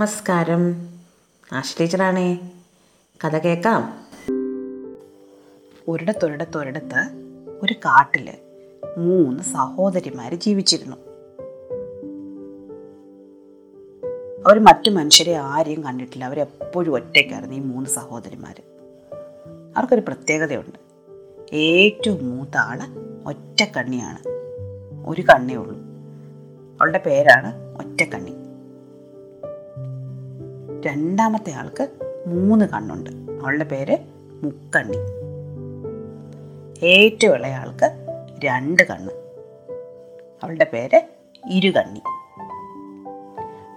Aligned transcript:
നമസ്കാരം. 0.00 0.88
ആശ 1.52 1.76
ടീച്ചറാണേ. 1.80 2.50
കഥ 3.24 3.38
കേൾക്കാം. 3.38 3.98
ഒരിടത്തൊരിടത്തൊരിടത്ത് 5.88 7.10
ഒരു 7.62 7.72
കാട്ടിൽ 7.72 8.34
മൂന്ന് 8.98 9.42
സഹോദരിമാർ 9.42 10.34
ജീവിച്ചിരുന്നു. 10.34 10.96
അവർ 14.46 14.58
മറ്റു 14.58 14.90
മനുഷ്യരെ 14.90 15.34
ആരെയും 15.34 15.84
കണ്ടിട്ടില്ല. 15.84 16.24
അവരെപ്പോഴും 16.24 16.94
ഒറ്റയ്ക്കായിരുന്നു 16.94 17.54
ഈ 17.54 17.60
മൂന്ന് 17.60 17.90
സഹോദരിമാർ 17.90 18.62
അവർക്കൊരു 19.76 20.00
പ്രത്യേകതയുണ്ട്. 20.00 20.78
ഏറ്റവും 21.56 22.36
മൂത്ത 22.36 22.56
ആൾ 22.56 22.78
ഒറ്റക്കണ്ണിയാണ്. 23.26 24.28
ഒരു 25.06 25.22
കണ്ണേ 25.22 25.54
ഉള്ളൂ. 25.54 25.76
അവളുടെ 26.80 26.98
പേരാണ് 26.98 27.76
ഒറ്റക്കണ്ണി. 27.78 28.39
രണ്ടാമത്തെ 30.86 31.52
ആൾക്ക് 31.52 31.88
മൂന്ന് 32.26 32.64
കണ്ണുണ്ട്. 32.64 33.10
അവളുടെ 33.42 33.64
പേര് 33.64 33.96
മുക്കണ്ണി. 34.42 34.96
ഏറ്റവും 36.86 37.34
ഇളയ 37.34 37.54
ആൾക്ക് 37.54 38.06
രണ്ട് 38.44 38.82
കണ്ണ്. 38.82 39.10
അവളുടെ 40.42 40.66
പേര് 40.72 41.00
ഇരുകണ്ണി. 41.50 42.02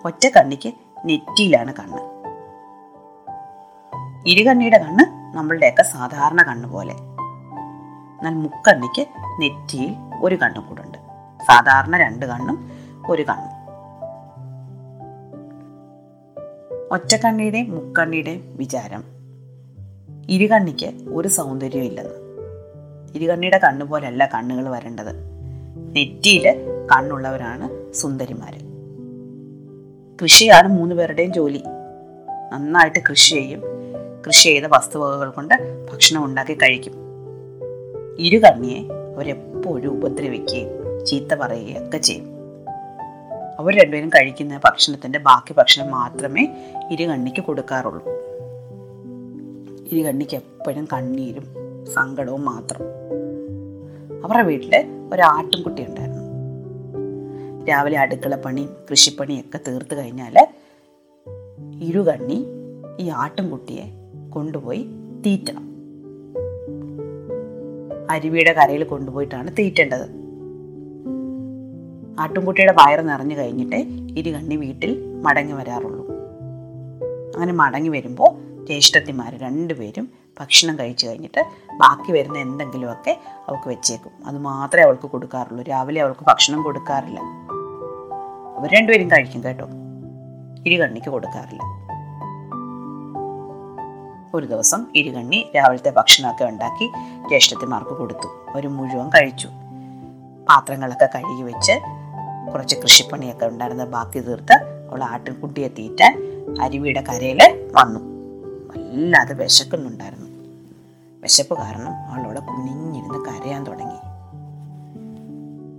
ഒറ്റ 0.06 0.28
കണ്ണിക്ക് 0.28 0.74
നെറ്റിയിലാണ് 1.06 1.74
കണ്ണ്. 1.74 2.14
ഇരുകണ്ണിയുടെ 4.30 4.78
കണ്ണ് 4.78 5.38
നമ്മളുടെയൊക്കെ 5.38 5.84
സാധാരണ 5.84 6.44
കണ്ണ് 6.44 6.70
പോലെ. 6.70 6.94
എന്നാൽ 8.18 8.34
മുക്കണ്ണിക്ക് 8.34 9.08
നെറ്റിയിൽ 9.42 9.96
ഒരു 10.22 10.36
കണ്ണും 10.36 10.68
കൂടെ 10.68 10.82
ഉണ്ട് 10.82 10.98
സാധാരണ 11.44 11.98
രണ്ട് 11.98 12.26
കണ്ണും 12.26 12.72
ഒരു 13.10 13.22
കണ്ണും. 13.22 13.53
ഒറ്റക്കണ്ണിയുടെയും 16.94 17.72
മുക്കണ്ണിയുടെയും 17.72 18.58
വിചാരം. 18.58 19.04
ഇരുകണ്ണിക്ക് 20.30 20.92
ഒരു 21.10 21.28
സൗന്ദര്യവും 21.28 21.86
ഇല്ലെന്ന്. 21.86 22.14
ഇരുകണ്ണിയുടെ 23.16 23.58
കണ്ണ് 23.58 23.86
പോലെയല്ല 23.86 24.30
കണ്ണുകൾ 24.34 24.70
വരേണ്ടത്. 24.70 25.16
നെറ്റിയിൽ 25.96 26.46
കണ്ണുള്ളവരാണ് 26.96 27.94
സുന്ദരിമാർ 27.94 28.54
കൃഷിയാണ് 30.24 30.68
മൂന്ന് 30.68 30.96
പേരുടെയും 30.96 31.34
ജോലി. 31.34 31.64
നന്നായിട്ട് 32.54 33.00
കൃഷി 33.10 33.34
ചെയ്യും. 33.34 33.62
കൃഷി 34.28 34.44
ചെയ്ത 34.44 34.64
വസ്തുവകകൾ 34.66 35.30
കൊണ്ട് 35.30 35.86
ഭക്ഷണം 35.92 36.26
ഉണ്ടാക്കി 36.26 36.54
കഴിക്കും. 36.54 36.94
ഇരുകണ്ണിയെ 38.20 38.80
അവരെപ്പോഴും 39.16 39.98
ഉപദ്രവിക്കുകയും 39.98 41.06
ചീത്ത 41.06 41.36
പറയുകയും 41.36 41.88
ഒക്കെ 41.88 41.98
ചെയ്യും. 41.98 42.33
അവർ 43.64 43.82
രണ്ടുപേരും 43.82 44.10
കഴിക്കുന്ന 44.10 44.58
ഭക്ഷണത്തിന്റെ 44.66 45.20
ബാക്കി 45.20 45.54
ഭക്ഷണം 45.54 45.92
മാത്രമേ 45.92 46.48
ഇരുകണ്ണിക്ക് 46.92 47.42
കൊടുക്കാറുള്ളൂ. 47.42 48.06
ഇരുകണ്ണിക്ക് 49.92 50.36
എപ്പോഴും 50.36 50.88
കണ്ണീരും 50.94 51.46
സങ്കടവും 51.86 52.46
മാത്രം. 52.46 52.82
അവരുടെ 54.26 54.44
വീട്ടിൽ 54.44 54.86
ഒരു 55.14 55.22
ആട്ടിൻകുട്ടി 55.22 55.86
ഉണ്ടായിരുന്നു. 55.86 56.24
രാവിലെ 57.66 58.00
അടുക്കള 58.00 58.36
പണിയും 58.36 58.76
കൃഷിപ്പണിയൊക്കെ 58.92 59.60
തീർത്ത് 59.68 59.96
കഴിഞ്ഞാൽ 59.96 60.48
ഇരുകണ്ണി 61.82 62.46
ഈ 63.00 63.10
ആട്ടിൻകുട്ടിയെ 63.10 63.84
കൊണ്ടുപോയി 64.30 64.86
തീറ്റ 65.26 65.52
അരുവിയുടെ 68.10 68.54
കരയിൽ 68.54 68.84
കൊണ്ടുപോയിട്ടാണ് 68.84 69.52
തീറ്റേണ്ടത്. 69.60 70.23
ആട്ടുംകുട്ടിയുടെ 72.20 72.72
വയറ് 72.72 73.10
നിറഞ്ഞു 73.10 73.38
കഴിഞ്ഞിട്ട് 73.38 73.76
ഇരുകണ്ണി 74.20 74.56
വീട്ടിൽ 74.56 75.22
മടങ്ങി 75.22 75.54
വരാറുള്ളൂ. 75.54 76.08
അങ്ങനെ 77.36 77.54
മടങ്ങി 77.54 77.90
വരുമ്പോൾ 77.90 78.30
ജ്യേഷ്ഠത്തിമാർ 78.66 79.38
രണ്ടുപേരും 79.38 80.10
ഭക്ഷണം 80.40 80.80
കഴിച്ചു 80.80 81.08
കഴിഞ്ഞിട്ട് 81.08 81.46
ബാക്കി 81.78 82.12
വരുന്ന 82.12 82.38
എന്തെങ്കിലുമൊക്കെ 82.38 83.20
അവൾക്ക് 83.48 83.70
വെച്ചേക്കും. 83.70 84.12
അത് 84.26 84.38
മാത്രമേ 84.38 84.84
അവൾക്ക് 84.84 85.08
കൊടുക്കാറുള്ളൂ. 85.08 85.64
രാവിലെ 85.64 86.02
അവൾക്ക് 86.02 86.26
ഭക്ഷണം 86.28 86.64
കൊടുക്കാറില്ല. 86.64 87.20
അവർ 88.58 88.70
രണ്ടുപേരും 88.74 89.12
കഴിക്കും 89.12 89.44
കേട്ടോ. 89.44 89.68
ഇരുകണ്ണിക്ക് 90.66 91.10
കൊടുക്കാറില്ല. 91.10 91.62
ഒരു 94.34 94.46
ദിവസം 94.46 94.86
ഇരുകണ്ണി 94.96 95.52
രാവിലത്തെ 95.56 95.90
ഭക്ഷണമൊക്കെ 95.90 96.44
ഉണ്ടാക്കി 96.44 96.92
ജ്യേഷ്ഠത്തിമാർക്ക് 97.28 97.92
കൊടുത്തു. 97.92 98.28
അവർ 98.28 98.68
മുഴുവൻ 98.68 99.10
കഴിച്ചു. 99.10 99.50
പാത്രങ്ങളൊക്കെ 100.50 101.10
കഴുകി 101.16 101.42
വെച്ച് 101.42 102.03
കുറച്ച് 102.52 102.76
കൃഷിപ്പണിയൊക്കെ 102.76 103.46
ഉണ്ടായിരുന്ന 103.46 103.86
ബാക്കി 103.86 104.20
തീർത്ത് 104.20 104.54
അവൾ 104.92 105.04
ആട്ടിൻകുട്ടിയെ 105.04 105.68
തീറ്റാൻ 105.68 106.24
അരുവിയുടെ 106.62 107.02
കരയിൽ 107.02 107.70
വന്നു. 107.76 108.00
വല്ലാതെ 108.70 109.34
വിശക്കുന്നുണ്ടായിരുന്നു. 109.34 110.30
വിശപ്പ് 111.22 111.58
കാരണം 111.58 111.96
അവളവിടെ 111.96 112.40
കുനിഞ്ഞിരുന്ന് 112.40 113.26
കരയാൻ 113.26 113.64
തുടങ്ങി. 113.64 114.14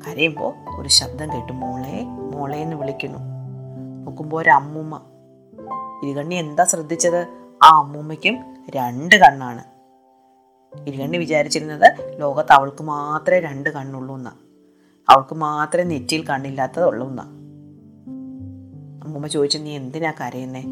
കരയുമ്പോൾ 0.06 0.80
ഒരു 0.80 0.88
ശബ്ദം 0.88 1.32
കേട്ടു 1.32 1.52
മോളെ 1.52 2.04
മോളെ 2.04 2.58
എന്ന് 2.58 2.76
വിളിക്കുന്നു. 2.76 3.18
നോക്കുമ്പോൾ 4.04 4.42
ഒരു 4.42 4.50
അമ്മൂമ്മ. 4.50 5.00
ഇരുകണ്ണി 6.04 6.34
എന്താ 6.34 6.64
ശ്രദ്ധിച്ചത്? 6.64 7.26
ആ 7.62 7.78
അമ്മൂമ്മയ്ക്കും 7.78 8.56
രണ്ട് 8.76 9.14
കണ്ണാണ്. 9.14 9.64
ഇരുകണ്ണി 10.86 11.18
വിചാരിച്ചിരുന്നത് 11.18 12.20
ലോകത്ത് 12.20 12.52
അവൾക്ക് 12.52 12.82
മാത്രമേ 12.82 13.40
രണ്ട് 13.40 13.70
കണ്ണുള്ളൂ 13.70 14.16
എന്നാ. 14.16 14.32
അവൾക്ക് 15.08 15.34
മാത്രമേ 15.34 15.84
നെറ്റിയിൽ 15.84 16.26
കണ്ണില്ലാത്തതുള്ളൂ 16.26 17.08
എന്നാ 17.08 17.24
അമ്മൂമ്മ 19.04 19.26
ചോദിച്ചു 19.26 19.58
നീ 19.58 19.76
എന്തിനാ 19.76 20.12
കരയുന്നേ? 20.20 20.64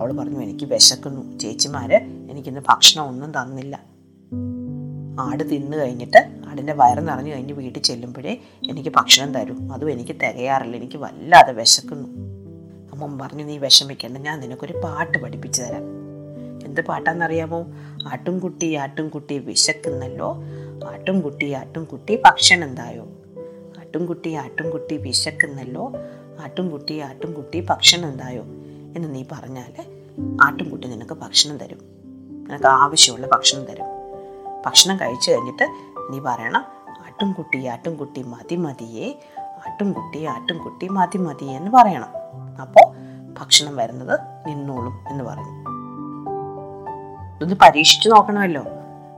അവൾ 0.00 0.12
പറഞ്ഞു 0.12 0.40
എനിക്ക് 0.40 0.64
വിശക്കുന്നു. 0.64 1.38
ചേച്ചിമാര് 1.38 1.96
എനിക്കിന്ന് 2.30 2.60
ഭക്ഷണം 2.68 3.04
ഒന്നും 3.04 3.30
തന്നില്ല. 3.30 3.82
ആട് 5.20 5.50
തിന്നു 5.50 5.76
കഴിഞ്ഞിട്ട് 5.76 6.40
ആടിന്റെ 6.46 6.72
വയറ് 6.72 7.08
നിറഞ്ഞു 7.08 7.34
കഴിഞ്ഞ് 7.34 7.52
വീട്ടിൽ 7.52 7.82
ചെല്ലുമ്പോഴേ 7.82 8.40
എനിക്ക് 8.70 8.88
ഭക്ഷണം 8.88 9.34
തരൂ. 9.34 9.54
അതും 9.72 9.90
എനിക്ക് 9.90 10.12
തികയാറില്ല. 10.12 10.76
എനിക്ക് 10.76 10.96
വല്ലാതെ 10.96 11.52
വിശക്കുന്നു. 11.52 12.08
അമ്മ 12.92 13.18
പറഞ്ഞു 13.20 13.44
നീ 13.44 13.58
വിഷമിക്കണ്ട. 13.58 14.18
ഞാൻ 14.18 14.40
നിനക്കൊരു 14.40 14.80
പാട്ട് 14.84 15.18
പഠിപ്പിച്ചു 15.18 15.62
തരാം. 15.62 15.82
എന്ത് 16.64 16.80
പാട്ടാന്നറിയാമോ? 16.80 17.66
ആട്ടുംകുട്ടി 18.06 18.74
ആട്ടുംകുട്ടി 18.74 19.38
വിശക്കുന്നല്ലോ. 19.38 20.36
ആട്ടുംകുട്ടി 20.84 21.52
ആട്ടുംകുട്ടി 21.52 22.16
ഭക്ഷണം 22.16 22.64
എന്തായോ 22.64 23.02
ആട്ടുംകുട്ടി 23.78 24.34
ആട്ടുംകുട്ടി 24.34 24.96
വിശക്കുന്നല്ലോ 24.96 25.92
ആട്ടുംകുട്ടി 26.42 26.98
ആട്ടുംകുട്ടി 26.98 27.60
ഭക്ഷണം 27.60 28.08
എന്തായോ 28.08 28.42
എന്ന് 28.96 29.14
നീ 29.14 29.24
പറഞ്ഞാൽ 29.32 30.02
ആട്ടുംകുട്ടി 30.42 30.88
നിനക്ക് 30.88 31.14
ഭക്ഷണം 31.14 31.58
തരും. 31.58 31.78
നിനക്ക് 32.48 32.66
ആവശ്യമുള്ള 32.66 33.26
ഭക്ഷണം 33.26 33.64
തരും. 33.64 33.86
ഭക്ഷണം 34.66 34.96
കഴിച്ചു 34.96 35.30
കഴിഞ്ഞിട്ട് 35.30 35.62
നീ 36.10 36.18
പറയണം 36.18 36.64
ആട്ടുംകുട്ടി 37.06 37.66
ആട്ടുംകുട്ടി 37.66 38.22
മതി 38.22 38.56
മതിയേ. 38.56 39.20
ആട്ടുംകുട്ടി 39.40 40.24
ആട്ടുംകുട്ടി 40.24 40.88
മതി 40.88 41.18
മതിയേ 41.18 41.56
എന്ന് 41.56 41.70
പറയണം. 41.70 42.08
അപ്പോൾ 42.60 42.92
ഭക്ഷണം 43.40 43.76
വരുന്നത് 43.76 44.20
നിന്നോളും 44.46 45.04
എന്ന് 45.08 45.24
പറഞ്ഞു 45.24 45.62
ഇതൊന്ന് 47.36 47.54
പരീക്ഷിച്ചു 47.54 48.08
നോക്കണമല്ലോ. 48.08 48.64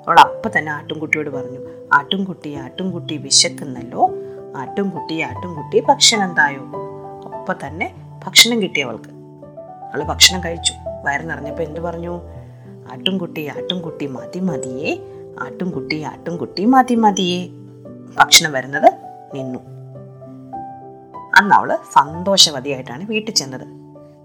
അവൾ 0.09 0.19
അപ്പം 0.19 0.51
തന്നെ 0.59 0.73
ആട്ടുംകുട്ടിയോട് 0.73 1.31
പറഞ്ഞു 1.31 1.59
ആട്ടുംകുട്ടി 1.93 2.55
ആട്ടുംകുട്ടി 2.55 3.17
വിശക്കുന്നല്ലോ. 3.17 4.11
ആട്ടുംകുട്ടി 4.57 5.21
ആട്ടുംകുട്ടി 5.21 5.81
ഭക്ഷണം 5.81 6.35
തായോ? 6.35 6.61
അപ്പം 7.41 7.55
തന്നെ 7.67 7.95
ഭക്ഷണം 8.25 8.63
കിട്ടി 8.63 8.81
അവൾക്ക്. 8.81 9.09
അവൾ 9.95 10.03
ഭക്ഷണം 10.03 10.45
കഴിച്ചു. 10.45 10.73
വയറ് 11.05 11.31
നിറഞ്ഞപ്പോൾ 11.31 11.63
എന്ത് 11.63 11.81
പറഞ്ഞു? 11.81 12.21
ആട്ടുംകുട്ടി 12.93 13.47
ആട്ടുംകുട്ടി 13.47 14.07
മതി 14.07 14.41
മതിയേ. 14.41 14.99
ആട്ടുംകുട്ടി 15.41 16.03
ആട്ടുംകുട്ടി 16.03 16.65
മതി 16.65 16.95
മതിയേ. 16.95 17.49
ഭക്ഷണം 18.19 18.53
വരുന്നത് 18.53 18.93
നിന്നു. 19.35 19.59
അന്ന് 21.37 21.55
അവൾ 21.55 21.79
സന്തോഷവതിയായിട്ടാണ് 21.93 23.07
വീട്ടിൽ 23.07 23.33
ചെന്നത്. 23.33 23.67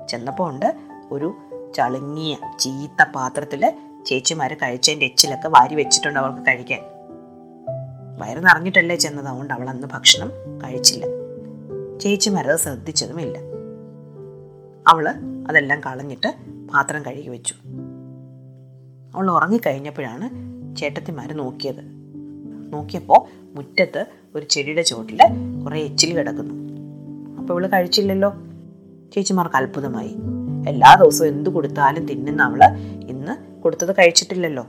ചെന്നപ്പോൾ 0.08 0.50
ഉണ്ട് 0.50 0.76
ഒരു 1.12 1.34
ചളുങ്ങിയ 1.76 2.38
ചീത്ത 2.60 3.06
പാത്രത്തിൽ 3.16 3.74
ചേച്ചിമാര് 4.06 4.56
കഴിച്ചതിന്റെ 4.56 5.06
എച്ചിലൊക്കെ 5.06 5.48
വാരി 5.48 5.75
വെച്ചിട്ടുണ്ട് 5.75 6.19
അവൾക്ക് 6.19 6.48
കഴിക്കാൻ. 6.48 6.80
വയറ് 8.18 8.38
നിറഞ്ഞിട്ടല്ലേ 8.38 8.96
ചെന്നത്? 8.96 9.28
അതുകൊണ്ട് 9.28 9.54
അവൾ 9.54 9.69
അന്ന് 9.69 9.88
ഭക്ഷണം 9.88 10.31
കഴിച്ചില്ല. 10.63 11.06
ചേച്ചിമാരത് 12.00 12.60
ശ്രദ്ധിച്ചതുമില്ല. 12.60 13.38
അവൾ 14.88 15.10
അതെല്ലാം 15.48 15.81
കളഞ്ഞിട്ട് 15.81 16.28
പാത്രം 16.74 17.06
കഴുകി 17.06 17.28
വെച്ചു. 17.28 17.56
അവൾ 19.16 19.31
ഉറങ്ങിക്കഴിഞ്ഞപ്പോഴാണ് 19.31 20.30
ചേട്ടത്തിമാർ 20.75 21.34
നോക്കിയത്. 21.34 21.81
നോക്കിയപ്പോൾ 22.74 23.50
മുറ്റത്ത് 23.56 24.06
ഒരു 24.36 24.45
ചെടിയുടെ 24.45 24.81
ചോട്ടിൽ 24.81 25.19
കുറേ 25.66 25.81
എച്ചിൽ 25.84 26.18
കിടക്കുന്നു. 26.18 26.54
അപ്പോൾ 27.38 27.54
ഇവൾ 27.54 27.68
കഴിച്ചില്ലല്ലോ? 27.68 28.34
ചേച്ചിമാർക്ക് 29.13 29.56
അത്ഭുതമായി. 29.56 30.16
എല്ലാ 30.68 30.95
ദിവസവും 30.95 31.28
എന്ത് 31.28 31.50
കൊടുത്താലും 31.50 32.06
തിന്നുന്ന 32.06 32.42
അവൾ 32.44 32.66
ഇന്ന് 33.10 33.49
കൊടുത്തത് 33.64 33.96
കഴിച്ചിട്ടില്ലല്ലോ. 33.96 34.66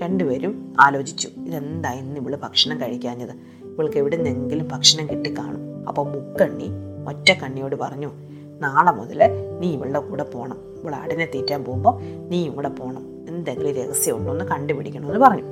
രണ്ടുപേരും 0.00 0.72
ആലോചിച്ചു 0.80 1.28
ഇതെന്താ 1.28 1.92
ഇന്ന് 1.92 2.20
ഇവൾ 2.20 2.36
ഭക്ഷണം 2.36 2.80
കഴിക്കാഞ്ഞത്? 2.80 3.30
ഇവൾക്ക് 3.64 3.98
എവിടെ 3.98 4.16
നിന്നെങ്കിലും 4.16 4.68
ഭക്ഷണം 4.68 5.10
കിട്ടി 5.10 5.38
കാണും. 5.38 5.88
അപ്പോൾ 5.88 6.08
മുക്കണ്ണി 6.08 6.68
ഒറ്റ 7.08 7.32
കണ്ണിയോട് 7.32 7.76
പറഞ്ഞു 7.76 8.12
നാളെ 8.60 8.92
മുതൽ 8.92 9.20
നീ 9.60 9.72
ഇവളുടെ 9.72 10.00
കൂടെ 10.00 10.22
പോകണം 10.22 10.58
ഇവൾ 10.82 10.94
ആടിനെ 10.94 11.28
തീറ്റാൻ 11.34 11.64
പോകുമ്പോൾ 11.64 12.00
നീ 12.02 12.46
ഇവിടെ 12.46 12.68
പോകണം 12.68 13.28
എന്തെങ്കിലും 13.28 13.74
രഹസ്യം 13.74 14.16
ഉണ്ടോ 14.16 14.32
എന്ന് 14.32 15.18
പറഞ്ഞു. 15.18 15.44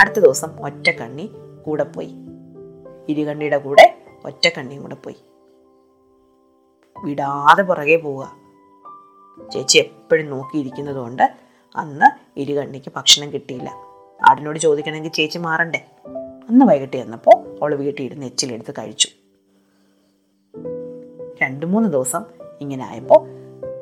അടുത്ത 0.00 0.20
ദിവസം 0.20 0.48
ഒറ്റ 0.60 0.90
കണ്ണി 0.90 1.30
കൂടെ 1.66 1.84
പോയി. 1.84 2.10
ഇരുകണ്ണിയുടെ 3.08 3.58
കൂടെ 3.58 3.98
ഒറ്റ 4.24 4.48
കണ്ണിയും 4.48 4.82
കൂടെ 4.82 4.94
പോയി. 4.94 5.16
വിടാതെ 7.04 7.62
പുറകെ 7.62 7.96
പോവുക. 7.96 8.45
ചേച്ചി 9.52 9.78
എപ്പോഴും 9.78 10.30
നോക്കിയിരിക്കുന്നത് 10.30 10.96
കൊണ്ട് 10.96 11.36
അന്ന് 11.76 12.38
ഇരുകണ്ണിക്ക് 12.40 12.92
ഭക്ഷണം 12.96 13.32
കിട്ടിയില്ല. 13.32 13.72
ആടിനോട് 14.28 14.58
ചോദിക്കണമെങ്കിൽ 14.58 15.10
ചേച്ചി 15.10 15.38
മാറണ്ടേ? 15.38 15.86
അന്ന് 16.48 16.64
വൈകിട്ട് 16.66 16.96
ചെന്നപ്പോൾ 16.96 17.58
അവൾ 17.58 17.74
വീട്ടിൽ 17.74 18.04
ഇരുന്ന് 18.04 18.26
എച്ചിലെടുത്ത് 18.26 18.72
കഴിച്ചു. 18.72 19.08
രണ്ട് 21.42 21.66
മൂന്ന് 21.66 21.88
ദിവസം 21.88 22.24
ഇങ്ങനെ 22.60 22.86
ആയപ്പോൾ 22.86 23.28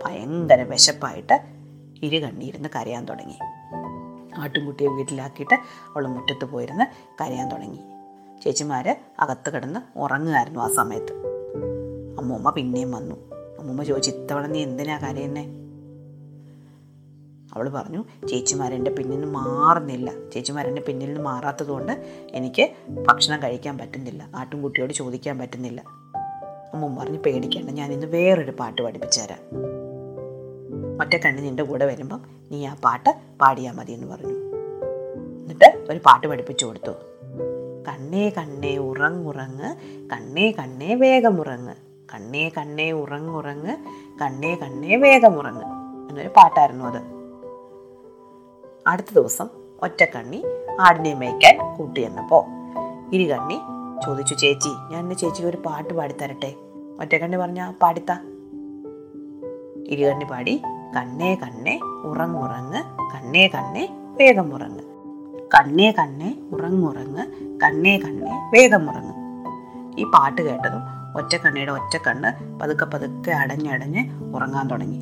ഭയങ്കര 0.05 0.63
വിശപ്പായിട്ട് 0.63 1.41
ഇരുകണ്ണി 2.03 2.45
ഇരുന്ന് 2.45 2.69
കരയാൻ 2.77 3.05
തുടങ്ങി. 3.05 3.39
ആട്ടുംകുട്ടിയെ 4.37 4.89
വീട്ടിലാക്കിയിട്ട് 4.89 5.55
അവൾ 5.55 6.07
മുറ്റത്ത് 6.07 6.45
പോയിരുന്ന് 6.45 6.85
കരയാൻ 7.21 7.49
തുടങ്ങി. 7.49 7.79
ചേച്ചിമാർ 8.41 8.97
അകത്ത് 9.21 9.53
കിടന്ന് 9.53 9.99
ഉറങ്ങുമായിരുന്നു 9.99 10.61
ആ 10.61 10.69
സമയത്ത്. 10.69 11.13
അമ്മൂമ്മ 12.19 12.51
പിന്നെയും 12.51 12.93
വന്നു. 12.93 13.34
അമ്മൂമ്മ 13.65 13.83
ചോദിച്ചു 13.83 14.11
ഇത്തവണ 14.11 14.47
നീ 14.47 14.63
എന്തിനാ 14.63 14.99
കരയുന്നേ? 14.99 15.45
അവൾ 17.55 17.69
പറഞ്ഞു 17.69 18.27
ചേച്ചിമാരെന്റെ 18.29 18.91
പിന്നിൽ 18.91 19.21
നിന്ന് 19.21 19.27
മാറുന്നില്ല. 19.27 20.13
ചേച്ചിമാരെന്റെ 20.31 20.83
പിന്നിൽ 20.83 21.07
നിന്ന് 21.07 21.21
മാറാത്തത് 21.21 21.67
കൊണ്ട് 21.67 21.93
എനിക്ക് 22.31 22.71
ഭക്ഷണം 22.91 23.43
കഴിക്കാൻ 23.43 23.79
പറ്റുന്നില്ല. 23.79 24.29
ആട്ടുംകുട്ടിയോട് 24.35 24.93
ചോദിക്കാൻ 24.93 25.39
പറ്റുന്നില്ല. 25.39 25.81
അമ്മ 26.75 26.99
പറഞ്ഞ് 26.99 27.19
പേടിക്കേണ്ട 27.19 27.71
ഞാൻ 27.71 27.93
ഇന്ന് 27.93 28.07
വേറൊരു 28.07 28.51
പാട്ട് 28.51 28.83
പഠിപ്പിച്ചു 28.83 29.21
തരാം 29.21 29.65
ഒറ്റ 31.01 31.17
കണ്ണി 31.17 31.41
നിന്റെ 31.41 31.63
കൂടെ 31.63 31.87
വരുമ്പം 31.87 32.23
നീ 32.51 32.67
ആ 32.67 32.75
പാട്ട് 32.75 33.11
പാടിയാൽ 33.41 33.73
മതി 33.73 33.93
എന്ന് 33.93 34.07
പറഞ്ഞു. 34.07 34.35
എന്നിട്ട് 35.43 35.87
ഒരു 35.91 35.99
പാട്ട് 35.99 36.27
പഠിപ്പിച്ചു 36.27 36.67
കൊടുത്തു. 36.67 36.93
കണ്ണേ 37.89 38.31
കണ്ണേ 38.31 38.77
ഉറങ്ങുറങ്ങ് 38.77 39.77
കണ്ണേ 40.09 40.51
കണ്ണേ 40.51 40.95
വേഗമുറങ്ങ്. 40.95 41.84
കണ്ണേ 42.15 42.49
കണ്ണേ 42.49 42.93
ഉറങ്ങുറങ്ങ് 42.93 43.73
കണ്ണേ 44.23 44.55
കണ്ണേ 44.55 44.97
വേഗമുറങ്ങ് 44.97 45.65
എന്നൊരു 46.09 46.29
പാട്ടായിരുന്നു 46.29 46.85
അത്. 46.85 47.01
അടുത്ത 48.87 49.15
ദിവസം 49.15 49.49
ഒറ്റക്കണ്ണി 49.83 50.45
ആടിനെ 50.81 51.15
മേയ്ക്കാൻ 51.15 51.75
കൂട്ടി 51.77 52.01
എന്നപ്പോൾ 52.01 52.43
ഇരുകണ്ണി 53.13 53.59
ചോദിച്ചു 54.03 54.35
ചേച്ചി 54.35 54.69
ഞാൻ 54.91 55.01
എന്റെ 55.01 55.15
ചേച്ചിക്ക് 55.15 55.49
ഒരു 55.49 55.57
പാട്ട് 55.57 55.95
പാടിത്തരട്ടെ? 55.95 56.55
ഒറ്റക്കണ്ണി 56.99 57.37
പറഞ്ഞ 57.37 57.71
പാടിത്ത. 57.73 58.13
ഇരുകണ്ണി 59.87 60.25
പാടി 60.25 60.63
കണ്ണേ 60.97 61.35
കണ്ണേ 61.35 61.81
ഉറങ്ങുറങ്ങ് 62.05 62.81
കണ്ണേ 63.15 63.49
കണ്ണേ 63.49 63.89
വേഗമുറങ്ങ് 64.17 64.85
കണ്ണേ 65.55 65.91
കണ്ണേ 65.91 66.37
ഉറങ്ങുറങ്ങ് 66.53 67.25
കണ്ണേ 67.63 67.97
കണ്ണേ 67.97 68.33
വേഗമുറങ്ങ് 68.55 69.15
ഈ 69.99 70.05
പാട്ട് 70.05 70.43
കേട്ടതും 70.43 70.83
ഒറ്റക്കണ്ണിയുടെ 71.17 71.73
ഒറ്റക്കണ്ണ് 71.73 72.61
പതുക്കെ 72.61 72.85
പതുക്കെ 72.85 73.31
അടഞ്ഞടഞ്ഞ് 73.31 74.35
ഉറങ്ങാൻ 74.37 74.69
തുടങ്ങി. 74.69 75.01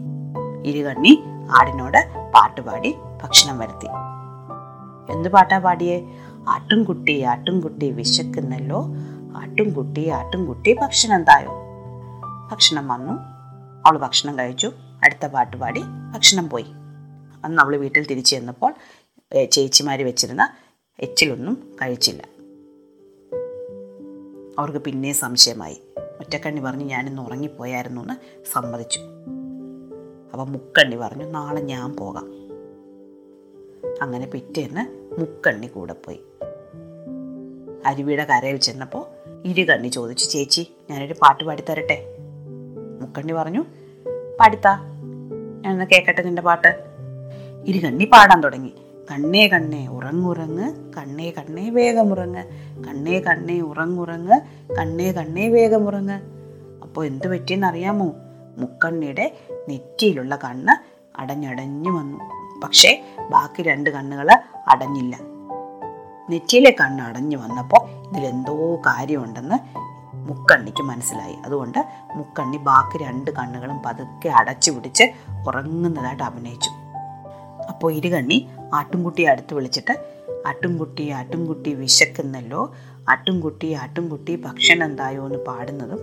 ഇരുകണ്ണി 0.65 1.23
ആടിനോട് 1.59 2.31
പാട്ടുപാടി 2.35 2.97
ഭക്ഷണം 3.23 3.59
വരുത്തി. 3.59 3.89
എന്ത് 5.13 5.29
പാട്ടാ 5.29 5.59
പാടിയേ? 5.59 6.07
ആട്ടുംകുട്ടി 6.49 7.23
ആട്ടുംകുട്ടി 7.23 7.91
വിശക്കുന്നല്ലോ. 7.91 8.87
ആട്ടുംകുട്ടി 9.37 10.09
ആട്ടുംകുട്ടി 10.09 10.77
ഭക്ഷണം 10.83 11.23
തായോ? 11.23 11.51
ഭക്ഷണം 12.53 12.89
വന്നു. 12.89 13.13
അവൾ 13.87 13.99
ഭക്ഷണം 13.99 14.39
കഴിച്ചു. 14.39 14.73
അടുത്ത 15.05 15.27
പാട്ട് 15.27 15.57
പാടി 15.57 15.83
ഭക്ഷണം 16.15 16.51
പോയി. 16.51 16.67
അന്ന് 17.45 17.63
അവൾ 17.63 17.77
വീട്ടിൽ 17.77 18.07
തിരിച്ചു 18.07 18.31
ചെന്നപ്പോൾ 18.31 18.75
ചേച്ചിമാർ 19.51 20.03
വെച്ചിരുന്ന 20.03 20.55
എച്ചിലൊന്നും 21.01 21.55
കഴിച്ചില്ല. 21.83 22.23
അവർക്ക് 24.59 24.79
പിന്നെ 24.79 25.13
സംശയമായി. 25.13 25.81
ഒറ്റക്കണ്ണി 26.23 26.61
പറഞ്ഞു 26.61 26.85
ഞാനിന്ന് 26.85 27.23
ഉറങ്ങിപ്പോയായിരുന്നു 27.23 28.01
എന്ന് 28.01 28.15
സമ്മതിച്ചു. 28.53 29.01
അപ്പം 30.33 30.53
മുക്കണ്ണി 30.53 30.97
പറഞ്ഞു 30.97 31.25
നാളെ 31.25 31.61
ഞാൻ 31.61 31.97
പോകാം. 31.97 32.43
അങ്ങനെ 34.03 34.27
പിറ്റേന്ന് 34.27 35.15
മുക്കണ്ണി 35.21 35.67
കൂടെ 35.67 35.93
പോയി. 35.93 36.21
അരുവിയുടെ 37.87 38.25
കരയിൽ 38.25 38.57
ചെന്നപ്പോൾ 38.57 39.07
ഇരുകണ്ണി 39.45 39.89
ചോദിച്ചു 39.89 40.25
ചേച്ചി 40.31 40.73
ഞാനൊരു 40.91 41.13
പാട്ട് 41.13 41.45
പാടിത്തരട്ടെ? 41.45 42.17
മുക്കണ്ണി 43.01 43.33
പറഞ്ഞു 43.33 43.65
പാടിത്താ 44.41 44.79
ഞാനൊന്ന് 45.61 45.85
കേൾക്കട്ടെ 45.85 46.23
നിന്റെ 46.23 46.43
പാട്ട്. 46.43 46.85
ഇരുകണ്ണി 47.67 48.05
പാടാൻ 48.05 48.41
തുടങ്ങി. 48.41 48.73
കണ്ണേ 49.13 49.47
കണ്ണേ 49.47 49.87
ഉറങ്ങുറങ്ങ് 49.87 50.67
കണ്ണേ 50.97 51.31
കണ്ണേ 51.31 51.71
വേഗമുറങ്ങ് 51.71 52.43
കണ്ണേ 52.85 53.21
കണ്ണേ 53.21 53.61
ഉറങ്ങുറങ്ങ് 53.61 54.37
കണ്ണേ 54.79 55.13
കണ്ണേ 55.13 55.49
വേഗമുറങ്ങ്. 55.49 56.17
അപ്പോൾ 56.85 57.07
എന്ത് 57.07 57.27
പറ്റിയെന്ന് 57.33 57.67
അറിയാമോ 57.67 58.07
മുക്കണ്ണിയുടെ 58.61 59.27
നെറ്റിയിലുള്ള 59.69 60.37
കണ്ണ് 60.37 60.75
അടഞ്ഞടഞ്ഞു 61.21 61.91
വന്നു. 61.91 62.19
പക്ഷേ 62.63 62.91
ബാക്കി 63.31 63.63
രണ്ട് 63.63 63.91
കണ്ണുകൾ 63.91 64.29
അടഞ്ഞില്ല. 64.73 65.17
നെറ്റിയിലെ 66.31 66.71
കണ്ണ് 66.81 67.03
അടഞ്ഞു 67.03 67.37
വന്നപ്പോൾ 67.37 67.83
ഇതിലെന്തോ 68.09 68.83
കാര്യമുണ്ടെന്ന് 68.87 69.59
മുക്കണ്ണിക്ക് 70.29 70.83
മനസ്സിലായി. 70.83 71.37
അതുകൊണ്ട് 71.47 71.81
മുക്കണ്ണി 72.19 72.57
ബാക്കി 72.57 72.99
രണ്ട് 73.05 73.31
കണ്ണുകളും 73.31 73.83
പതുക്കെ 73.87 74.29
അടച്ചു 74.29 74.71
പിടിച്ച് 74.71 75.05
ഉറങ്ങുന്നതായിട്ട് 75.49 76.23
അഭിനയിച്ചു. 76.23 76.71
അപ്പോൾ 77.69 77.93
ഇരുകണ്ണി 77.93 78.47
ആട്ടുംകുട്ടിയെ 78.75 79.27
അടുത്ത് 79.27 79.55
വിളിച്ചിട്ട് 79.55 80.23
ആട്ടുംകുട്ടി 80.47 81.09
ആട്ടുംകുട്ടി 81.09 81.75
വിശക്കുന്നല്ലോ. 81.75 82.75
ആട്ടുംകുട്ടി 83.09 83.73
ആട്ടുംകുട്ടി 83.73 84.37
ഭക്ഷണം 84.37 84.87
എന്തായോ? 84.87 85.27
എന്ന് 85.27 85.39
പാടുന്നതും 85.39 86.01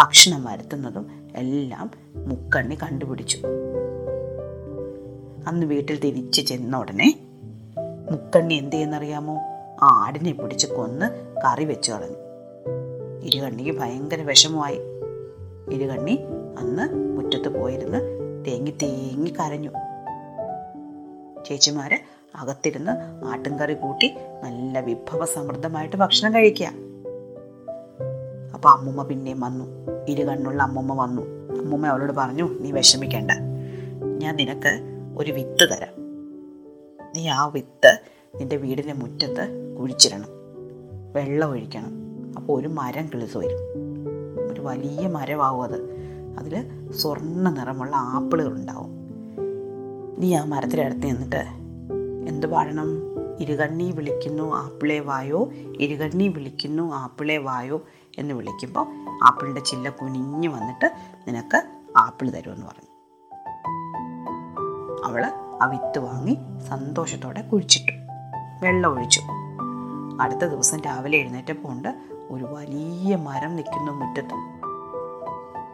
ഭക്ഷണം 0.00 0.44
വരുത്തുന്നതും 0.44 1.06
എല്ലാം 1.36 1.90
മുക്കണ്ണി 2.16 2.74
കണ്ടുപിടിച്ചു. 2.74 3.38
അന്ന് 5.46 5.66
വീട്ടിൽ 5.66 6.00
തിരിച്ച് 6.00 6.40
ചെന്ന 6.40 6.76
ഉടനെ 6.76 7.20
മുക്കണ്ണി 8.10 8.54
എന്ത് 8.54 8.72
ചെയ്യുന്നറിയാമോ? 8.72 9.34
ആ 9.82 10.04
ആടിനെ 10.06 10.32
പിടിച്ച് 10.32 10.66
കൊന്ന് 10.66 11.36
കറി 11.40 11.64
വെച്ചു 11.64 11.92
കളഞ്ഞു. 11.92 12.16
ഇരുകണ്ണിക്ക് 13.24 13.80
ഭയങ്കര 13.80 14.22
വിഷമമായി. 14.22 14.78
ഇരുകണ്ണി 15.72 16.18
അന്ന് 16.58 16.94
മുറ്റത്ത് 16.94 17.48
പോയിരുന്ന് 17.48 18.00
തേങ്ങി 18.46 18.70
തേങ്ങി 18.70 19.30
കരഞ്ഞു. 19.30 19.70
ചേച്ചിമാര് 21.46 21.98
അകത്തിരുന്ന് 22.34 23.24
ആട്ടുംകറി 23.26 23.74
കൂട്ടി 23.74 24.14
നല്ല 24.42 24.80
വിഭവ 24.80 25.24
സമൃദ്ധമായിട്ട് 25.24 25.96
ഭക്ഷണം 25.96 26.34
കഴിക്കുക. 26.34 26.66
അപ്പൊ 28.54 28.70
അമ്മുമ്മ 28.70 29.02
പിന്നെയും 29.02 29.40
വന്നു. 29.40 29.64
ഇരുകണ്ണുള്ള 30.08 30.62
അമ്മുമ്മ 30.62 31.02
വന്നു. 31.02 31.22
അമ്മുമ്മ 31.60 31.86
അവളോട് 31.86 32.12
പറഞ്ഞു 32.12 32.58
നീ 32.60 32.72
വിഷമിക്കണ്ട. 32.72 33.30
ഞാൻ 34.04 34.36
നിനക്ക് 34.36 34.80
ഒരു 35.18 35.32
വിത്ത് 35.32 35.68
തരാം. 35.70 36.02
നീ 37.16 37.28
ആ 37.28 37.46
വിത്ത് 37.46 37.98
നിന്റെ 38.40 38.56
വീടിന്റെ 38.56 38.92
മുറ്റത്ത് 38.92 39.76
കുഴിച്ചിടണം. 39.80 40.28
വെള്ളം 41.12 41.50
ഒഴിക്കണം. 41.50 42.02
അപ്പോൾ 42.36 42.60
ഒരു 42.60 42.68
മരം 42.68 43.10
കിളിച്ചു 43.14 43.38
വരും. 43.38 43.58
ഒരു 44.52 44.60
വലിയ 44.60 45.06
മരമാവും 45.06 45.62
അത്. 45.62 45.82
അതിൽ 46.38 46.90
സ്വർണ 46.92 47.50
നിറമുള്ള 47.50 47.96
ആപ്പിളുകൾ 47.96 48.52
ഉണ്ടാവും. 48.52 49.01
നീ 50.18 50.34
ആ 50.34 50.44
മരത്തിനടുത്ത് 50.44 51.02
നിന്നിട്ട് 51.02 51.44
എന്ത് 52.28 52.46
പാടണം? 52.46 52.88
ഇരുകണ്ണി 53.40 53.92
വിളിക്കുന്നു 53.92 54.54
ആപ്പിളെ 54.54 54.98
വായോ? 54.98 55.50
ഇരുകണ്ണി 55.80 56.28
വിളിക്കുന്നു 56.28 56.94
ആപ്പിളെ 56.94 57.36
വായോ? 57.36 57.82
എന്ന് 58.18 58.34
വിളിക്കുമ്പോൾ 58.34 58.86
ആപ്പിളിന്റെ 59.24 59.60
ചില്ല 59.60 59.90
കുനിഞ്ഞു 59.90 60.48
വന്നിട്ട് 60.48 60.92
നിനക്ക് 61.28 61.62
ആപ്പിൾ 61.96 62.30
തരുമെന്ന് 62.30 62.66
പറഞ്ഞു. 62.66 62.92
അവൾ 65.04 65.32
ആ 65.62 65.66
വിത്ത് 65.66 65.98
വാങ്ങി 65.98 66.38
സന്തോഷത്തോടെ 66.68 67.42
കുഴിച്ചിട്ടു. 67.42 67.92
വെള്ളം 68.62 68.94
ഒഴിച്ചു. 68.94 69.20
അടുത്ത 70.20 70.44
ദിവസം 70.44 70.80
രാവിലെ 70.80 71.18
എഴുന്നേറ്റപ്പോൾ 71.18 71.68
ഉണ്ട് 71.68 71.96
ഒരു 72.30 72.44
വലിയ 72.44 73.16
മരം 73.16 73.56
നിൽക്കുന്നു 73.56 73.92
മുറ്റത്ത്. 73.92 74.34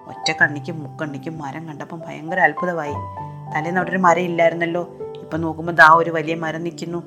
ഒറ്റ 0.09 0.33
കണ്ണിക്കും 0.41 0.85
മുക്കണ്ണിക്കും 0.85 1.39
മരം 1.39 1.69
കണ്ടപ്പം 1.69 2.01
ഭയങ്കര 2.07 2.41
അത്ഭുതമായി. 2.41 3.28
തലേന്ന് 3.55 3.79
അവിടെ 3.81 3.91
ഒരു 3.91 3.99
മരം 3.99 4.21
ഇല്ലായിരുന്നല്ലോ. 4.21 4.89
ഇപ്പം 5.21 5.41
നോക്കുമ്പോൾ 5.41 5.73
ദാ 5.73 5.95
ഒരു 5.97 6.11
വലിയ 6.11 6.35
മരം 6.35 6.63
നിൽക്കുന്നു 6.63 7.03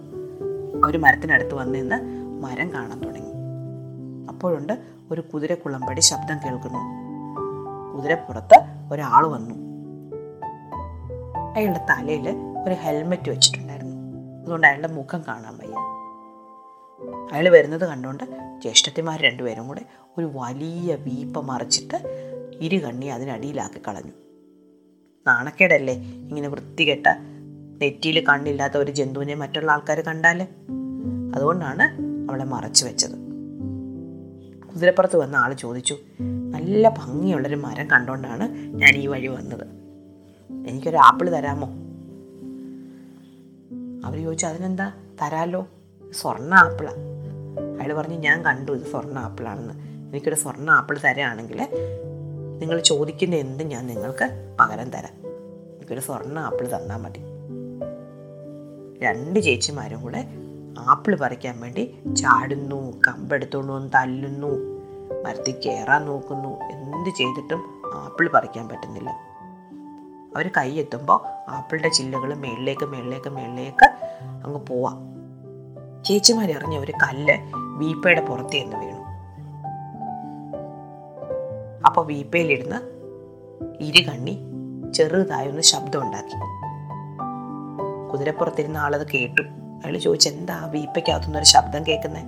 ഒരു 0.85 0.97
മരത്തിനടുത്ത് 0.97 1.53
വന്ന് 1.53 1.79
നിന്ന് 1.79 1.95
മരം 2.43 2.73
കാണാൻ 2.73 2.99
തുടങ്ങി. 2.99 3.31
അപ്പോഴുണ്ട് 4.29 4.79
ഒരു 5.11 5.21
കുതിര 5.21 5.53
കുളമ്പടി 5.53 5.99
ശബ്ദം 5.99 6.37
കേൾക്കുന്നു. 6.45 6.79
കുതിരപ്പുറത്ത് 7.97 8.65
ഒരാൾ 8.91 9.27
വന്നു. 9.27 9.55
അയാളുടെ 11.55 11.85
തലയിൽ 11.89 12.29
ഒരു 12.67 12.73
ഹെൽമെറ്റ് 12.73 13.29
വെച്ചിട്ടുണ്ടായിരുന്നു. 13.29 13.95
അതുകൊണ്ട് 14.41 14.67
അയാളുടെ 14.67 14.87
മുഖം 14.87 15.23
കാണാൻ 15.27 15.57
വയ്യ. 15.57 15.73
അയാൾ 17.33 17.49
വരുന്നത് 17.49 17.89
കണ്ടുകൊണ്ട് 17.89 18.23
ജ്യേഷ്ഠത്തിമാർ 18.61 19.21
രണ്ടുപേരും 19.21 19.67
കൂടെ 19.67 19.81
ഒരു 20.17 20.31
വലിയ 20.35 20.95
വീപ്പ 20.95 21.39
മറിച്ചിട്ട് 21.39 21.97
ഇരുകണ്ണി 22.61 23.05
അതിനടിയിലാക്കി 23.05 23.81
കളഞ്ഞു. 23.87 24.30
നാണക്കേടല്ലേ? 25.27 25.93
ഇങ്ങനെ 26.29 26.47
വൃത്തികെട്ട 26.47 27.07
നെറ്റിയിൽ 27.81 28.25
കണ്ണില്ലാത്ത 28.25 28.77
ഒരു 28.77 28.91
ജന്തുവിനെ 28.91 29.33
മറ്റുള്ള 29.33 29.71
ആൾക്കാർ 29.71 30.01
കണ്ടാൽ? 30.01 30.47
അതുകൊണ്ടാണ് 31.35 31.83
അവളെ 32.31 32.43
മറച്ചു 32.43 32.85
വെച്ചത്. 32.85 33.11
കുതിരപ്പുറത്ത് 34.73 35.17
വന്ന 35.17 35.35
ആൾ 35.35 35.53
ചോദിച്ചു 35.53 35.97
നല്ല 36.21 36.89
ഭംഗിയുള്ളൊരു 36.89 37.55
മരം 37.55 37.87
കണ്ടുകൊണ്ടാണ് 37.91 38.51
ഞാൻ 38.51 38.95
ഈ 38.95 39.07
വഴി 39.07 39.27
വന്നത്. 39.27 39.67
എനിക്കൊരു 40.69 40.97
ആപ്പിൾ 40.97 41.29
തരാമോ? 41.29 41.67
അവർ 44.05 44.23
ചോദിച്ചു 44.23 44.45
അതിനെന്താ? 44.45 44.93
തരാലോ? 45.21 45.67
സ്വർണ 46.11 46.53
ആപ്പിളാ. 46.53 46.91
അയാൾ 47.79 47.93
പറഞ്ഞു 47.93 48.15
ഞാൻ 48.15 48.45
കണ്ടു 48.45 48.71
ഇത് 48.71 48.81
സ്വർണ 48.81 49.19
ആപ്പിളാണെന്ന്. 49.19 49.73
എനിക്കൊരു 50.09 50.35
സ്വർണ 50.35 50.69
ആപ്പിൾ 50.69 50.97
തരാണെങ്കിൽ 50.97 51.67
നിങ്ങൾ 52.61 52.79
ചോദിക്കുന്ന 52.79 53.35
എന്ത് 53.35 53.63
ഞാൻ 53.63 53.87
നിങ്ങൾക്ക് 53.87 54.55
പകരം 54.59 54.89
തരാം. 54.89 55.13
എനിക്കൊരു 55.75 55.99
സ്വർണ 55.99 56.39
ആപ്പിൾ 56.39 56.67
തന്നാൽ 56.67 56.97
മതി. 56.97 57.19
രണ്ട് 59.03 59.39
ചേച്ചിമാരും 59.39 60.01
കൂടെ 60.01 60.27
ആപ്പിൾ 60.79 61.15
പറിക്കാൻ 61.15 61.61
വേണ്ടി 61.61 61.95
ചാടുന്നു 62.15 63.01
കമ്പെടുത്തോണ്ട് 63.07 63.73
വന്ന് 63.73 63.91
തല്ലുന്നു 63.95 64.47
മരത്തിൽ 65.25 65.61
കയറാൻ 65.65 66.05
നോക്കുന്നു. 66.05 66.49
എന്ത് 66.49 67.09
ചെയ്തിട്ടും 67.09 67.81
ആപ്പിൾ 67.93 68.27
പറിക്കാൻ 68.27 68.67
പറ്റുന്നില്ല. 68.67 69.09
അവർ 70.35 70.51
കൈ 70.57 70.71
എത്തുമ്പോൾ 70.71 71.49
ആപ്പിളിന്റെ 71.51 71.89
ചില്ലകൾ 71.89 72.33
മേളിലേക്ക് 72.33 72.85
മേളിലേക്ക് 72.85 73.29
മേളിലേക്ക് 73.29 73.85
അങ്ങ് 74.43 74.65
പോവാം. 74.65 74.97
ചേച്ചിമാരെറിഞ്ഞ 76.03 76.77
ഒരു 76.77 76.91
കല്ല് 76.91 77.33
വീപ്പയുടെ 77.77 78.25
പുറത്ത് 78.25 78.55
എന്ന് 78.55 78.77
വീണു. 78.77 79.00
അപ്പോൾ 81.91 82.05
വീപ്പയിലിരുന്ന് 82.05 82.75
ഇരുകണ്ണി 83.79 84.39
ചെറുതായൊന്ന് 84.93 85.61
ശബ്ദം 85.61 86.01
ഉണ്ടാക്കി 86.01 86.37
കുതിരപ്പുറത്തിരുന്ന 88.11 88.77
ആളത് 88.77 89.07
കേട്ടു. 89.07 89.41
അയാൾ 89.41 89.97
ചോദിച്ചു 89.97 90.29
എന്താ 90.29 90.65
വീപ്പയ്ക്കകത്തുനിന്നൊരു 90.65 91.45
ശബ്ദം 91.45 91.87
കേൾക്കുന്നേ? 91.87 92.23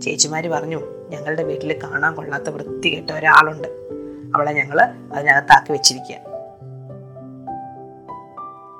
ചേച്ചിമാര് 0.00 0.48
പറഞ്ഞു 0.48 0.80
ഞങ്ങളുടെ 1.08 1.42
വീട്ടിൽ 1.42 1.80
കാണാൻ 1.82 2.14
കൊള്ളാത്ത 2.14 2.48
വൃത്തി 2.48 2.88
കേട്ട 2.94 3.10
ഒരാളുണ്ട്. 3.10 3.68
അവളെ 4.34 4.52
ഞങ്ങൾ 4.52 4.80
അതിനകത്താക്കി 5.14 5.72
വെച്ചിരിക്കുക 5.72 6.16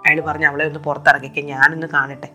അയാൾ 0.06 0.20
പറഞ്ഞു 0.20 0.46
അവളെ 0.46 0.64
ഒന്ന് 0.66 0.80
പുറത്തിറക്കിക്ക 0.80 1.40
ഞാനൊന്ന് 1.40 1.86
കാണട്ടെ. 1.86 2.28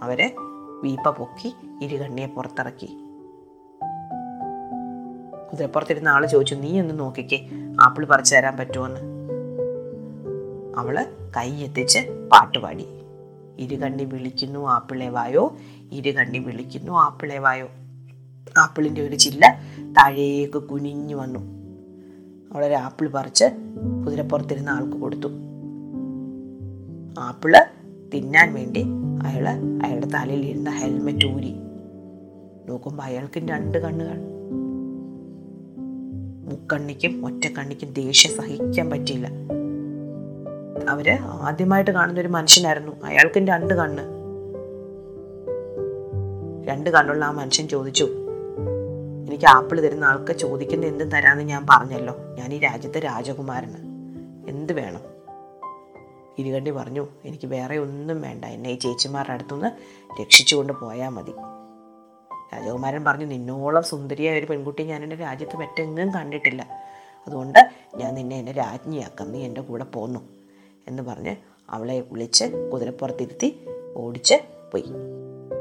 അവരെ 0.00 0.34
വീപ്പ 0.82 1.10
പൊക്കി 1.10 1.56
ഇരുകണ്ണിയെ 1.82 2.26
പുറത്തിറക്കി. 2.26 3.05
കുതിരപ്പുറത്തിരുന്ന 5.56 6.08
ആൾ 6.08 6.26
ചോദിച്ചു 6.26 6.54
നീ 6.54 6.80
ഒന്ന് 6.80 6.98
നോക്കിക്കേ 6.98 7.48
ആപ്പിൾ 7.80 8.04
പറിച്ചു 8.04 8.34
തരാൻ 8.34 8.56
പറ്റുമെന്ന് 8.56 9.00
അവൾ 10.78 11.06
കൈ 11.36 11.50
എത്തിച്ച് 11.50 12.28
പാട്ടുപാടി 12.32 12.86
ഇരുകണ്ണി 13.58 14.04
വിളിക്കുന്നു 14.04 14.68
ആപ്പിളെ 14.68 15.08
വായോ? 15.08 15.56
ഇരുകണ്ണി 15.92 16.38
വിളിക്കുന്നു 16.38 16.92
ആപ്പിളെ 16.92 17.38
വായോ? 17.38 17.68
ആപ്പിളിന്റെ 18.58 19.00
ഒരു 19.00 19.16
ചില്ല 19.16 19.60
താഴേക്ക് 19.92 20.58
കുനിഞ്ഞു 20.58 21.14
വന്നു. 21.14 21.38
അവളൊരു 22.54 22.74
ആപ്പിൾ 22.74 23.08
പറിച്ച് 23.08 23.44
കുതിരപ്പുറത്തിരുന്ന 24.06 24.70
ആൾക്ക് 24.70 24.98
കൊടുത്തു. 24.98 25.28
ആപ്പിൾ 27.18 27.56
തിന്നാൻ 28.14 28.54
വേണ്ടി 28.54 28.86
അയാൾ 29.26 29.48
അയാളുടെ 29.84 30.06
തലയിൽ 30.06 30.46
ഇരുന്ന 30.46 30.70
ഹെൽമെറ്റ് 30.70 31.26
ഊരി. 31.26 31.54
നോക്കുമ്പോൾ 32.68 33.02
അയാൾക്ക് 33.02 33.40
രണ്ട് 33.40 33.78
കണ്ണുകൾ. 33.78 34.35
മുക്കണ്ണിക്കും 36.46 37.26
ഒറ്റക്കണ്ണിക്കും 37.26 37.92
ദേഷ്യം 37.92 38.36
സഹിക്കാൻ 38.36 38.90
പറ്റിയില്ല. 38.90 39.28
അവർ 40.88 41.10
ആദ്യമായിട്ട് 41.20 41.90
കാണുന്ന 41.90 42.20
ഒരു 42.20 42.28
മനുഷ്യനായിരുന്നു. 42.28 42.92
അയാൾക്കും 43.04 43.46
രണ്ട് 43.46 43.74
കണ്ണ്. 43.74 44.02
രണ്ട് 46.68 46.90
കണ്ണുള്ള 46.90 47.24
ആ 47.24 47.30
മനുഷ്യൻ 47.30 47.68
ചോദിച്ചു 47.68 48.04
എനിക്ക് 49.28 49.44
ആപ്പിൾ 49.44 49.80
തരുന്ന 49.80 50.04
ആൾക്ക് 50.04 50.32
ചോദിക്കുന്ന 50.32 50.86
എന്തും 50.86 51.10
തരാന്ന് 51.10 51.44
ഞാൻ 51.44 51.66
പറഞ്ഞല്ലോ. 51.70 52.16
ഞാൻ 52.38 52.54
ഈ 52.54 52.58
രാജ്യത്തെ 52.58 53.00
രാജകുമാരന്. 53.00 53.76
എന്ത് 54.48 54.72
വേണം? 54.72 55.00
ഇരുകണ്ടി 56.38 56.70
പറഞ്ഞു 56.70 57.06
എനിക്ക് 57.24 57.46
വേറെ 57.46 57.76
ഒന്നും 57.76 58.22
വേണ്ട. 58.22 58.44
എന്നെ 58.44 58.70
ഈ 58.70 58.74
ചേച്ചിമാരുടെ 58.74 59.32
അടുത്തുനിന്ന് 59.32 59.68
രക്ഷിച്ചുകൊണ്ട് 60.20 60.72
പോയാൽ 60.72 61.08
മതി. 61.08 61.32
രാജകുമാരൻ 62.54 63.04
പറഞ്ഞു 63.04 63.24
നിന്നോളം 63.24 63.82
സുന്ദരിയായ 63.82 64.38
ഒരു 64.38 64.46
പെൺകുട്ടി 64.46 64.82
ഞാൻ 64.82 65.02
എന്റെ 65.02 65.16
രാജ്യത്ത് 65.16 65.56
മറ്റെങ്ങും 65.56 66.14
കണ്ടിട്ടില്ല. 66.14 66.66
അതുകൊണ്ട് 67.26 67.70
ഞാൻ 67.96 68.14
നിന്നെ 68.14 68.36
എന്റെ 68.36 68.52
രാജ്ഞിയാക്കാം. 68.52 69.32
നീ 69.32 69.44
എന്റെ 69.44 69.60
കൂടെ 69.60 69.84
പോന്നു. 69.84 70.20
എന്ന് 70.88 71.02
പറഞ്ഞ് 71.02 71.36
അവളെ 71.70 72.00
വിളിച്ച് 72.00 72.70
കുതിരപ്പുറത്തിരുത്തി 72.72 73.66
ഓടിച്ച് 73.96 74.34
പോയി. 74.72 74.84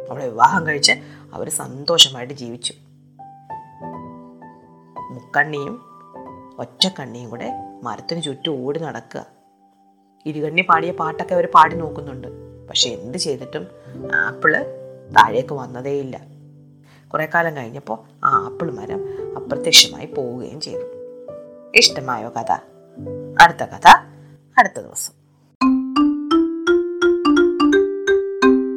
അവളെ 0.09 0.25
വിവാഹം 0.25 0.67
കഴിച്ച് 0.67 0.91
അവർ 1.33 1.49
സന്തോഷമായിട്ട് 1.49 2.33
ജീവിച്ചു. 2.33 2.73
മുക്കണ്ണിയും 5.11 5.81
ഒറ്റക്കണ്ണിയും 6.59 7.29
കൂടെ 7.29 7.53
മരത്തിന് 7.83 8.21
ചുറ്റും 8.21 8.65
ഓടി 8.65 8.79
നടക്കുക. 8.79 9.25
ഇരുകണ്ണി 10.25 10.61
പാടിയ 10.61 10.91
പാട്ടൊക്കെ 10.91 11.33
അവർ 11.33 11.47
പാടി 11.53 11.75
നോക്കുന്നുണ്ട്. 11.75 12.27
പക്ഷെ 12.67 12.89
എന്ത് 12.89 13.17
ചെയ്തിട്ടും 13.17 13.67
ആപ്പിൾ 14.15 14.63
താഴേക്ക് 15.17 15.53
വന്നതേയില്ല. 15.53 16.34
കുറെ 17.09 17.25
കാലം 17.25 17.57
കഴിഞ്ഞപ്പോൾ 17.57 18.25
ആ 18.25 18.43
ആപ്പിൾ 18.43 18.71
മരം 18.71 19.05
അപ്രത്യക്ഷമായി 19.35 20.05
പോവുകയും 20.05 20.61
ചെയ്തു. 20.61 20.85
ഇഷ്ടമായോ 21.75 22.29
കഥ? 22.29 22.51
അടുത്ത 23.41 23.63
കഥ 23.63 23.87
അടുത്ത 24.57 24.79
ദിവസം. 24.79 25.24